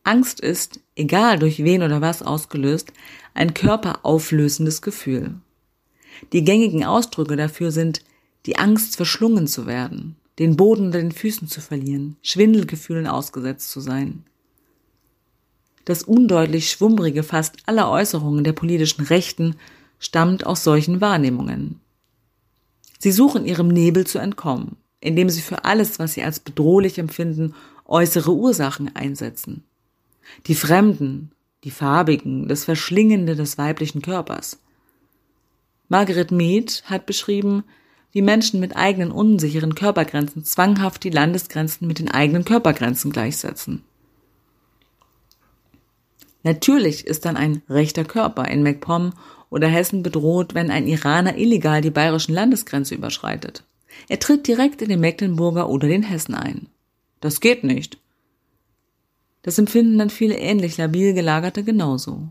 Angst 0.04 0.40
ist, 0.40 0.80
egal 0.94 1.38
durch 1.38 1.62
wen 1.64 1.82
oder 1.82 2.00
was 2.00 2.22
ausgelöst, 2.22 2.92
ein 3.34 3.54
körperauflösendes 3.54 4.82
Gefühl. 4.82 5.34
Die 6.32 6.44
gängigen 6.44 6.84
Ausdrücke 6.84 7.36
dafür 7.36 7.72
sind 7.72 8.02
die 8.46 8.56
Angst, 8.56 8.96
verschlungen 8.96 9.46
zu 9.46 9.66
werden, 9.66 10.16
den 10.38 10.56
Boden 10.56 10.86
unter 10.86 10.98
den 10.98 11.12
Füßen 11.12 11.48
zu 11.48 11.60
verlieren, 11.60 12.16
Schwindelgefühlen 12.22 13.06
ausgesetzt 13.06 13.70
zu 13.70 13.80
sein, 13.80 14.24
das 15.88 16.02
undeutlich 16.02 16.70
Schwummerige 16.70 17.22
fast 17.22 17.56
aller 17.64 17.90
Äußerungen 17.90 18.44
der 18.44 18.52
politischen 18.52 19.04
Rechten 19.06 19.56
stammt 19.98 20.44
aus 20.44 20.62
solchen 20.62 21.00
Wahrnehmungen. 21.00 21.80
Sie 22.98 23.10
suchen 23.10 23.46
ihrem 23.46 23.68
Nebel 23.68 24.06
zu 24.06 24.18
entkommen, 24.18 24.76
indem 25.00 25.30
sie 25.30 25.40
für 25.40 25.64
alles, 25.64 25.98
was 25.98 26.12
sie 26.12 26.22
als 26.22 26.40
bedrohlich 26.40 26.98
empfinden, 26.98 27.54
äußere 27.86 28.34
Ursachen 28.34 28.94
einsetzen. 28.94 29.64
Die 30.46 30.54
Fremden, 30.54 31.30
die 31.64 31.70
Farbigen, 31.70 32.48
das 32.48 32.64
Verschlingende 32.64 33.34
des 33.34 33.56
weiblichen 33.56 34.02
Körpers. 34.02 34.58
Margaret 35.88 36.30
Mead 36.30 36.82
hat 36.84 37.06
beschrieben, 37.06 37.64
wie 38.12 38.20
Menschen 38.20 38.60
mit 38.60 38.76
eigenen 38.76 39.10
unsicheren 39.10 39.74
Körpergrenzen 39.74 40.44
zwanghaft 40.44 41.02
die 41.02 41.10
Landesgrenzen 41.10 41.88
mit 41.88 41.98
den 41.98 42.10
eigenen 42.10 42.44
Körpergrenzen 42.44 43.10
gleichsetzen. 43.10 43.84
Natürlich 46.42 47.06
ist 47.06 47.24
dann 47.24 47.36
ein 47.36 47.62
rechter 47.68 48.04
Körper 48.04 48.46
in 48.46 48.62
MacPom 48.62 49.12
oder 49.50 49.68
Hessen 49.68 50.02
bedroht, 50.02 50.54
wenn 50.54 50.70
ein 50.70 50.86
Iraner 50.86 51.36
illegal 51.36 51.80
die 51.80 51.90
bayerischen 51.90 52.34
Landesgrenze 52.34 52.94
überschreitet. 52.94 53.64
Er 54.08 54.20
tritt 54.20 54.46
direkt 54.46 54.82
in 54.82 54.88
den 54.88 55.00
Mecklenburger 55.00 55.68
oder 55.68 55.88
den 55.88 56.02
Hessen 56.02 56.34
ein. 56.34 56.66
Das 57.20 57.40
geht 57.40 57.64
nicht. 57.64 57.98
Das 59.42 59.58
empfinden 59.58 59.98
dann 59.98 60.10
viele 60.10 60.36
ähnlich 60.36 60.76
labil 60.76 61.14
gelagerte 61.14 61.64
genauso. 61.64 62.28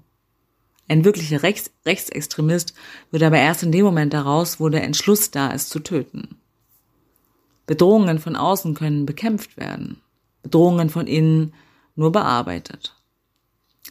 Ein 0.88 1.04
wirklicher 1.04 1.43
Rechts 1.43 1.72
Rechtsextremist 1.86 2.74
wird 3.12 3.24
aber 3.24 3.38
erst 3.38 3.63
in 3.63 3.72
dem 3.72 3.84
Moment 3.84 4.13
daraus, 4.13 4.60
wo 4.60 4.70
der 4.70 4.84
Entschluss 4.84 5.32
da 5.32 5.50
ist, 5.50 5.70
zu 5.70 5.80
töten. 5.80 6.38
Bedrohungen 7.65 8.20
von 8.20 8.38
außen 8.38 8.74
können 8.74 9.06
bekämpft 9.06 9.58
werden, 9.58 10.02
Bedrohungen 10.43 10.89
von 10.89 11.08
innen 11.08 11.54
nur 11.96 12.13
bearbeitet. 12.13 12.97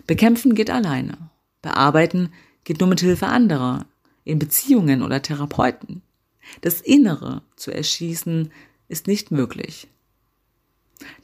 Bekämpfen 0.06 0.54
geht 0.54 0.70
alleine. 0.70 1.16
Bearbeiten 1.62 2.32
geht 2.64 2.80
nur 2.80 2.88
mit 2.88 3.00
Hilfe 3.00 3.26
anderer, 3.26 3.86
in 4.24 4.38
Beziehungen 4.38 5.02
oder 5.02 5.22
Therapeuten. 5.22 6.02
Das 6.60 6.80
Innere 6.80 7.42
zu 7.56 7.70
erschießen 7.72 8.50
ist 8.88 9.06
nicht 9.06 9.30
möglich. 9.30 9.88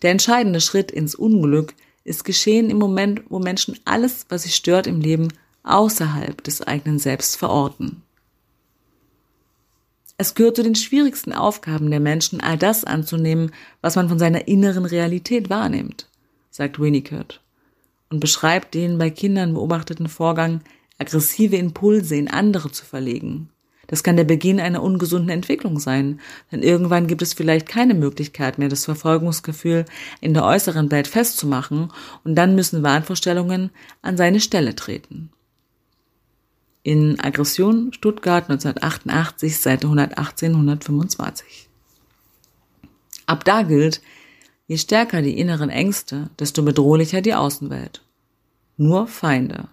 Der 0.02 0.10
entscheidende 0.10 0.60
Schritt 0.60 0.90
ins 0.90 1.14
Unglück 1.14 1.74
ist 2.04 2.24
geschehen 2.24 2.70
im 2.70 2.78
Moment, 2.78 3.22
wo 3.28 3.38
Menschen 3.38 3.78
alles, 3.84 4.26
was 4.28 4.42
sie 4.42 4.50
stört 4.50 4.86
im 4.86 5.00
Leben, 5.00 5.28
außerhalb 5.62 6.42
des 6.42 6.62
eigenen 6.62 6.98
Selbst 6.98 7.36
verorten. 7.36 8.02
Es 10.16 10.34
gehört 10.34 10.56
zu 10.56 10.62
den 10.62 10.74
schwierigsten 10.74 11.32
Aufgaben 11.32 11.90
der 11.90 12.00
Menschen, 12.00 12.40
all 12.40 12.58
das 12.58 12.84
anzunehmen, 12.84 13.52
was 13.80 13.96
man 13.96 14.08
von 14.08 14.18
seiner 14.18 14.46
inneren 14.46 14.84
Realität 14.84 15.50
wahrnimmt, 15.50 16.08
sagt 16.50 16.78
Winnicott 16.78 17.41
und 18.12 18.20
beschreibt 18.20 18.74
den 18.74 18.98
bei 18.98 19.10
Kindern 19.10 19.54
beobachteten 19.54 20.06
Vorgang, 20.06 20.60
aggressive 20.98 21.56
Impulse 21.56 22.14
in 22.14 22.28
andere 22.28 22.70
zu 22.70 22.84
verlegen. 22.84 23.48
Das 23.86 24.02
kann 24.02 24.16
der 24.16 24.24
Beginn 24.24 24.60
einer 24.60 24.82
ungesunden 24.82 25.30
Entwicklung 25.30 25.80
sein, 25.80 26.20
denn 26.50 26.62
irgendwann 26.62 27.06
gibt 27.06 27.22
es 27.22 27.32
vielleicht 27.32 27.66
keine 27.66 27.94
Möglichkeit 27.94 28.58
mehr, 28.58 28.68
das 28.68 28.84
Verfolgungsgefühl 28.84 29.86
in 30.20 30.34
der 30.34 30.44
äußeren 30.44 30.90
Welt 30.90 31.08
festzumachen 31.08 31.90
und 32.22 32.34
dann 32.34 32.54
müssen 32.54 32.82
Wahnvorstellungen 32.82 33.70
an 34.02 34.16
seine 34.16 34.40
Stelle 34.40 34.76
treten. 34.76 35.30
In 36.82 37.18
Aggression 37.18 37.92
Stuttgart 37.92 38.50
1988, 38.50 39.58
Seite 39.58 39.86
118, 39.86 40.52
125. 40.52 41.68
Ab 43.26 43.44
da 43.44 43.62
gilt, 43.62 44.02
Je 44.66 44.78
stärker 44.78 45.22
die 45.22 45.38
inneren 45.38 45.70
Ängste, 45.70 46.30
desto 46.38 46.62
bedrohlicher 46.62 47.20
die 47.20 47.34
Außenwelt. 47.34 48.02
Nur 48.76 49.06
Feinde. 49.06 49.68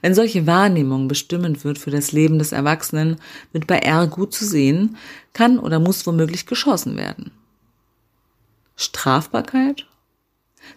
Wenn 0.00 0.14
solche 0.14 0.46
Wahrnehmung 0.46 1.08
bestimmend 1.08 1.64
wird 1.64 1.78
für 1.78 1.90
das 1.90 2.12
Leben 2.12 2.38
des 2.38 2.52
Erwachsenen, 2.52 3.16
wird 3.52 3.66
bei 3.66 3.78
R 3.78 4.06
gut 4.06 4.32
zu 4.32 4.44
sehen, 4.44 4.96
kann 5.32 5.58
oder 5.58 5.80
muss 5.80 6.06
womöglich 6.06 6.46
geschossen 6.46 6.96
werden. 6.96 7.32
Strafbarkeit? 8.76 9.86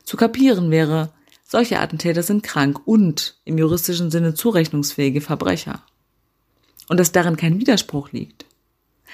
Zu 0.04 0.18
kapieren 0.18 0.72
wäre, 0.72 1.12
solche 1.44 1.80
Attentäter 1.80 2.24
sind 2.24 2.44
krank 2.44 2.82
und 2.86 3.38
im 3.46 3.58
juristischen 3.58 4.10
Sinne 4.10 4.34
zurechnungsfähige 4.34 5.22
Verbrecher. 5.22 5.84
Und 6.90 7.00
dass 7.00 7.12
darin 7.12 7.38
kein 7.38 7.60
Widerspruch 7.60 8.12
liegt. 8.12 8.46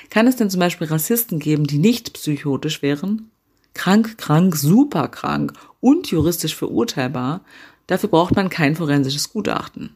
Kann 0.09 0.27
es 0.27 0.35
denn 0.35 0.49
zum 0.49 0.59
Beispiel 0.59 0.87
Rassisten 0.87 1.39
geben, 1.39 1.65
die 1.65 1.77
nicht 1.77 2.13
psychotisch 2.13 2.81
wären? 2.81 3.30
Krank, 3.73 4.17
krank, 4.17 4.55
super 4.55 5.07
krank 5.07 5.53
und 5.79 6.11
juristisch 6.11 6.55
verurteilbar, 6.55 7.41
dafür 7.87 8.09
braucht 8.09 8.35
man 8.35 8.49
kein 8.49 8.75
forensisches 8.75 9.31
Gutachten. 9.31 9.95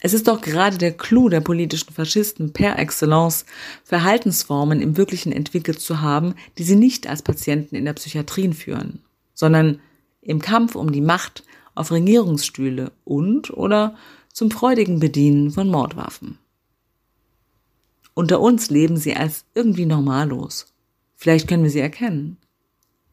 Es 0.00 0.14
ist 0.14 0.28
doch 0.28 0.40
gerade 0.40 0.78
der 0.78 0.96
Clou 0.96 1.28
der 1.28 1.40
politischen 1.40 1.92
Faschisten 1.92 2.52
per 2.52 2.78
excellence, 2.78 3.44
Verhaltensformen 3.82 4.80
im 4.80 4.96
Wirklichen 4.96 5.32
entwickelt 5.32 5.80
zu 5.80 6.00
haben, 6.00 6.34
die 6.56 6.62
sie 6.62 6.76
nicht 6.76 7.08
als 7.08 7.22
Patienten 7.22 7.74
in 7.74 7.84
der 7.84 7.94
Psychiatrie 7.94 8.52
führen, 8.52 9.02
sondern 9.34 9.80
im 10.22 10.40
Kampf 10.40 10.76
um 10.76 10.92
die 10.92 11.00
Macht 11.00 11.42
auf 11.74 11.90
Regierungsstühle 11.90 12.92
und 13.04 13.50
oder 13.50 13.96
zum 14.32 14.52
freudigen 14.52 15.00
Bedienen 15.00 15.50
von 15.50 15.68
Mordwaffen. 15.68 16.38
Unter 18.14 18.40
uns 18.40 18.70
leben 18.70 18.96
sie 18.96 19.14
als 19.14 19.44
irgendwie 19.54 19.86
normallos. 19.86 20.66
Vielleicht 21.18 21.48
können 21.48 21.64
wir 21.64 21.70
sie 21.70 21.80
erkennen. 21.80 22.38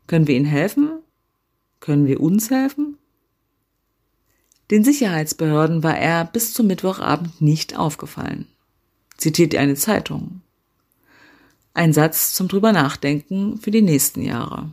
Können 0.05 0.27
wir 0.27 0.35
ihnen 0.35 0.45
helfen? 0.45 0.99
Können 1.79 2.05
wir 2.05 2.21
uns 2.21 2.51
helfen? 2.51 2.99
Den 4.69 4.83
Sicherheitsbehörden 4.83 5.81
war 5.81 5.97
er 5.97 6.23
bis 6.23 6.53
zum 6.53 6.67
Mittwochabend 6.67 7.41
nicht 7.41 7.75
aufgefallen. 7.77 8.47
Zitiert 9.17 9.55
eine 9.55 9.73
Zeitung. 9.73 10.41
Ein 11.73 11.93
Satz 11.93 12.33
zum 12.35 12.47
drüber 12.47 12.71
nachdenken 12.71 13.57
für 13.57 13.71
die 13.71 13.81
nächsten 13.81 14.21
Jahre. 14.21 14.69